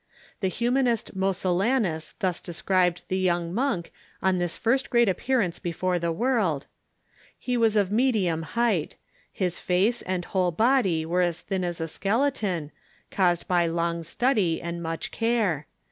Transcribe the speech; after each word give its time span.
The 0.39 0.47
Humanist 0.47 1.15
Moscellanus 1.15 2.15
thus 2.17 2.41
described 2.41 3.03
the 3.07 3.19
young 3.19 3.53
monk 3.53 3.91
on 4.19 4.39
this 4.39 4.57
first 4.57 4.89
great 4.89 5.07
appearance 5.07 5.59
before 5.59 5.99
the 5.99 6.11
world:" 6.11 6.65
He 7.37 7.55
was 7.55 7.75
of 7.75 7.91
medium 7.91 8.41
height. 8.41 8.95
His 9.31 9.59
face 9.59 10.01
and 10.01 10.25
whole 10.25 10.49
body 10.49 11.05
were 11.05 11.21
as 11.21 11.41
thin 11.41 11.63
as 11.63 11.79
a 11.79 11.87
skeleton, 11.87 12.71
caused 13.11 13.47
by 13.47 13.67
long 13.67 14.01
study 14.01 14.59
and 14.59 14.81
much 14.81 15.11
care. 15.11 15.67